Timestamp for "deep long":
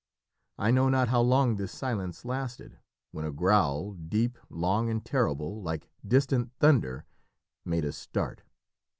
3.93-4.89